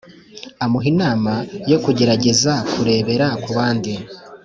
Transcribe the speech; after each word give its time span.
amuha 0.63 0.87
inama 0.93 1.31
yo 1.71 1.77
kugerageza 1.83 2.53
kurebera 2.71 3.27
kubandi 3.43 3.93